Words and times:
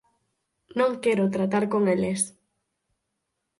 Non 0.79 0.91
quero 1.03 1.33
tratar 1.35 1.63
con 1.73 1.83
eles. 1.95 2.21